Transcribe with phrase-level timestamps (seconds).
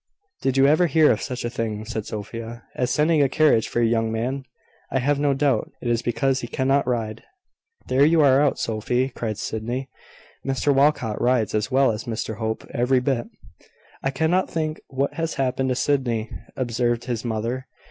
[0.41, 3.81] "Did you ever hear of such a thing," said Sophia, "as sending a carriage for
[3.81, 4.45] a young man?
[4.91, 7.21] I have no doubt it is because he cannot ride."
[7.85, 9.89] "There you are out, Sophy," cried Sydney.
[10.43, 13.27] "Mr Walcot rides as well as Mr Hope, every bit."
[14.01, 17.67] "I cannot think what has happened to Sydney," observed his mother.